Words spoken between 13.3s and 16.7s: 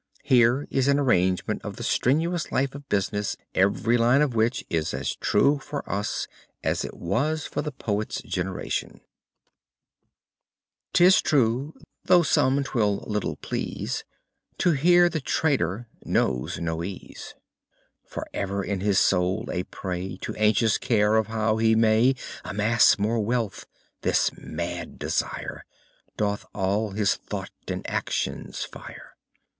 please) To hear the trader knows